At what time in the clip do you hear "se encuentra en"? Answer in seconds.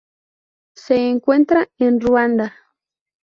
0.73-2.01